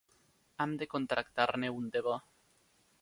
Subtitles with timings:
[0.63, 2.17] Hem de contractar-ne un de bo.